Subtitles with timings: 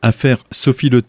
[0.00, 1.02] Affaire Sophie Le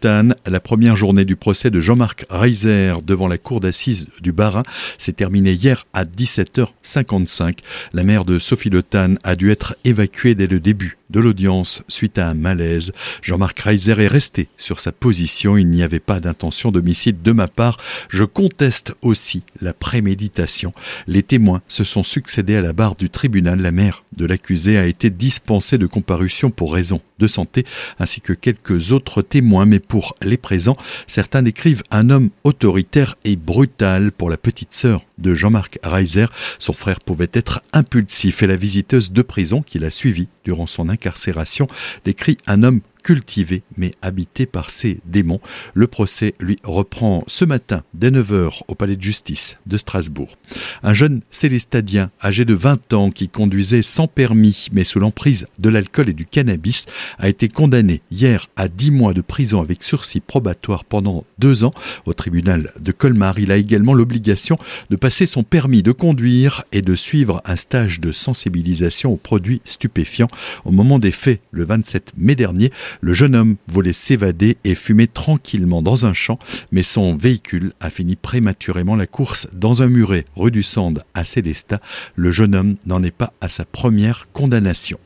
[0.48, 4.64] la première journée du procès de Jean-Marc Reiser devant la cour d'assises du Barin
[4.98, 7.60] s'est terminée hier à 17h55.
[7.94, 8.84] La mère de Sophie Le
[9.24, 12.94] a dû être évacuée dès le début de l'audience suite à un malaise.
[13.22, 15.58] Jean-Marc Reiser est resté sur sa position.
[15.58, 17.78] Il n'y avait pas d'intention d'homicide de ma part.
[18.10, 20.74] Je conteste aussi la préméditation.
[21.08, 23.62] Les témoins se sont succédés à la barre du tribunal.
[23.62, 27.66] La mère de l'accusé a été dispensée de comparution pour raison de santé,
[28.00, 29.66] ainsi que quelques autres témoins.
[29.66, 35.04] Mais pour les présents, certains décrivent un homme autoritaire et brutal pour la petite sœur
[35.18, 36.28] de Jean-Marc Reiser.
[36.58, 40.90] Son frère pouvait être impulsif et la visiteuse de prison qui l'a suivi durant son
[40.90, 41.68] incarcération
[42.06, 45.40] décrit un homme cultivé mais habité par ses démons.
[45.74, 50.38] Le procès lui reprend ce matin dès 9h au palais de justice de Strasbourg.
[50.84, 55.70] Un jeune célestadien âgé de 20 ans qui conduisait sans permis mais sous l'emprise de
[55.70, 56.86] l'alcool et du cannabis
[57.18, 61.74] a été condamné hier à 10 mois de prison avec sursis probatoire pendant deux ans
[62.06, 63.40] au tribunal de Colmar.
[63.40, 64.60] Il a également l'obligation
[64.92, 69.64] de passer son permis de conduire et de suivre un stage de sensibilisation aux produits
[69.66, 70.30] stupéfiants.
[70.64, 72.72] Au moment des faits, le 27 mai dernier,
[73.02, 76.40] le jeune homme voulait s'évader et fumer tranquillement dans un champ,
[76.72, 81.26] mais son véhicule a fini prématurément la course dans un muret rue du Sande à
[81.26, 81.82] Célestat.
[82.16, 85.00] Le jeune homme n'en est pas à sa première condamnation.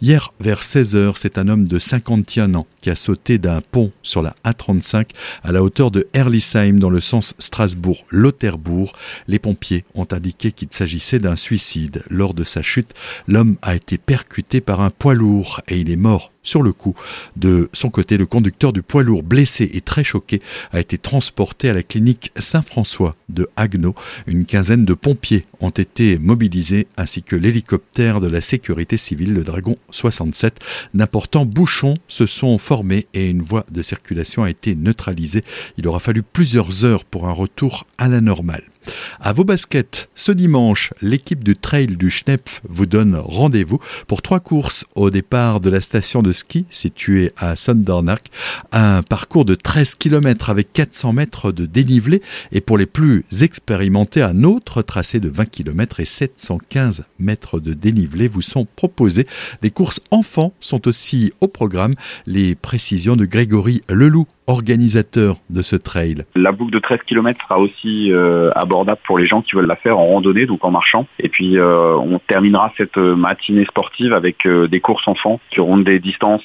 [0.00, 4.22] Hier, vers 16h, c'est un homme de 51 ans qui a sauté d'un pont sur
[4.22, 5.08] la A35
[5.42, 8.94] à la hauteur de Herlisheim dans le sens Strasbourg-Lauterbourg.
[9.26, 12.04] Les pompiers ont indiqué qu'il s'agissait d'un suicide.
[12.08, 12.94] Lors de sa chute,
[13.26, 16.94] l'homme a été percuté par un poids lourd et il est mort sur le coup.
[17.36, 20.40] De son côté, le conducteur du poids lourd, blessé et très choqué,
[20.72, 23.94] a été transporté à la clinique Saint-François de Haguenau.
[24.26, 29.44] Une quinzaine de pompiers ont été mobilisés ainsi que l'hélicoptère de la sécurité civile, le
[29.58, 30.60] Dragon 67.
[30.94, 35.42] D'importants bouchons se sont formés et une voie de circulation a été neutralisée.
[35.78, 38.62] Il aura fallu plusieurs heures pour un retour à la normale.
[39.20, 44.40] À vos baskets, ce dimanche, l'équipe du Trail du Schnepf vous donne rendez-vous pour trois
[44.40, 48.22] courses au départ de la station de ski située à Sondernach,
[48.72, 52.22] un parcours de 13 km avec 400 mètres de dénivelé
[52.52, 57.74] et pour les plus expérimentés, un autre tracé de 20 km et 715 mètres de
[57.74, 59.26] dénivelé vous sont proposés.
[59.62, 61.94] Des courses enfants sont aussi au programme.
[62.26, 66.24] Les précisions de Grégory Leloup organisateur de ce trail.
[66.34, 68.50] La boucle de 13 km sera aussi euh,
[69.04, 71.06] pour les gens qui veulent la faire en randonnée, donc en marchant.
[71.18, 75.78] Et puis euh, on terminera cette matinée sportive avec euh, des courses enfants qui auront
[75.78, 76.44] des distances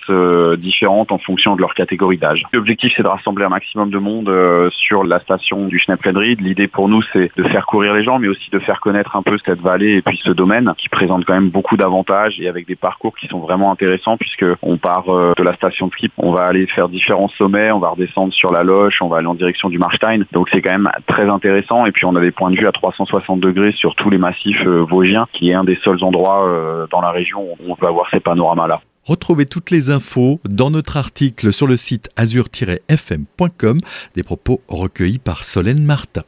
[0.57, 2.44] différentes en fonction de leur catégorie d'âge.
[2.53, 4.31] L'objectif c'est de rassembler un maximum de monde
[4.71, 6.41] sur la station du Schnepplenried.
[6.41, 9.23] L'idée pour nous c'est de faire courir les gens, mais aussi de faire connaître un
[9.23, 12.67] peu cette vallée et puis ce domaine qui présente quand même beaucoup d'avantages et avec
[12.67, 16.31] des parcours qui sont vraiment intéressants puisque on part de la station de ski, on
[16.31, 19.35] va aller faire différents sommets, on va redescendre sur la Loche, on va aller en
[19.35, 20.23] direction du Marstein.
[20.31, 21.85] Donc c'est quand même très intéressant.
[21.85, 24.66] Et puis on a des points de vue à 360 degrés sur tous les massifs
[24.66, 27.88] euh, vosgiens, qui est un des seuls endroits euh, dans la région où on peut
[27.88, 28.81] avoir ces panoramas-là.
[29.05, 33.81] Retrouvez toutes les infos dans notre article sur le site azur-fm.com,
[34.15, 36.23] des propos recueillis par Solène Martin.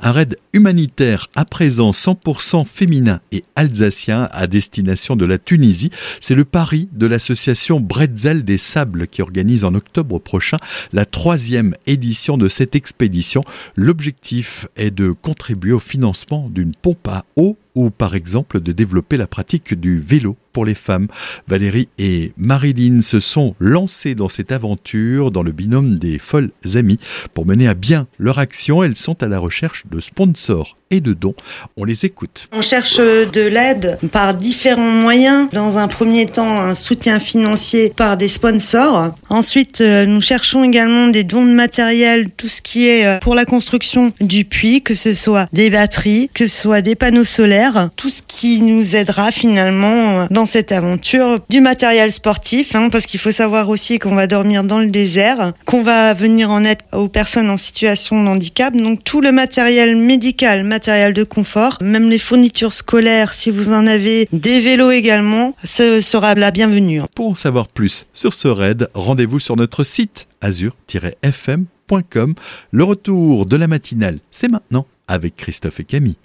[0.00, 6.34] Un raid humanitaire à présent 100% féminin et alsacien à destination de la Tunisie, c'est
[6.34, 10.58] le pari de l'association Bretzel des Sables qui organise en octobre prochain
[10.92, 13.44] la troisième édition de cette expédition.
[13.76, 19.16] L'objectif est de contribuer au financement d'une pompe à eau ou par exemple de développer
[19.16, 21.08] la pratique du vélo pour les femmes.
[21.46, 26.98] Valérie et Marilyn se sont lancées dans cette aventure dans le binôme des folles amies.
[27.34, 31.12] Pour mener à bien leur action, elles sont à la recherche de sponsors et de
[31.12, 31.34] dons.
[31.76, 32.48] On les écoute.
[32.52, 35.48] On cherche de l'aide par différents moyens.
[35.52, 39.14] Dans un premier temps, un soutien financier par des sponsors.
[39.28, 43.34] Ensuite, euh, nous cherchons également des dons de matériel, tout ce qui est euh, pour
[43.34, 47.65] la construction du puits, que ce soit des batteries, que ce soit des panneaux solaires,
[47.96, 51.40] tout ce qui nous aidera finalement euh, dans cette aventure.
[51.48, 55.52] Du matériel sportif, hein, parce qu'il faut savoir aussi qu'on va dormir dans le désert,
[55.64, 58.74] qu'on va venir en aide aux personnes en situation de handicap.
[58.74, 63.86] Donc tout le matériel médical, matériel de confort, même les fournitures scolaires, si vous en
[63.86, 67.02] avez, des vélos également, ce sera la bienvenue.
[67.14, 72.34] Pour en savoir plus sur ce raid, rendez-vous sur notre site azur-fm.com.
[72.70, 76.16] Le retour de la matinale, c'est maintenant avec Christophe et Camille.